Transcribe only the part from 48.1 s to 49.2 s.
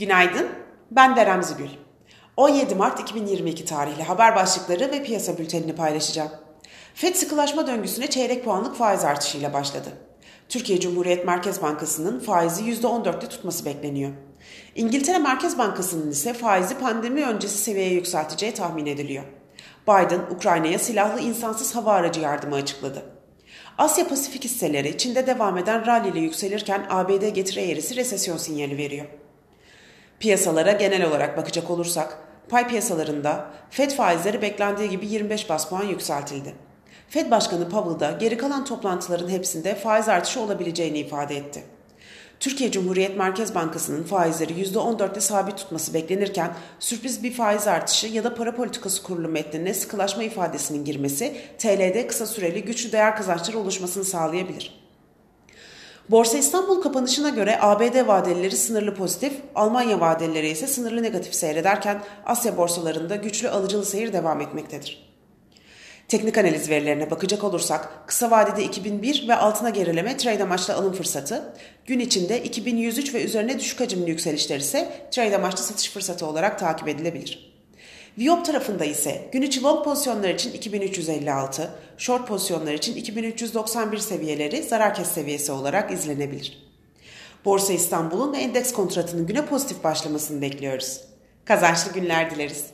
da para politikası